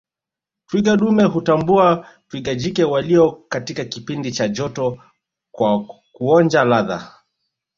Twiga 0.67 0.95
dume 0.99 1.23
hutambua 1.23 2.07
twiga 2.27 2.55
jike 2.55 2.83
walio 2.83 3.31
katika 3.31 3.85
kipindi 3.85 4.31
cha 4.31 4.47
joto 4.47 4.97
kwa 5.51 5.85
kuonja 6.11 6.63
ladha 6.63 7.15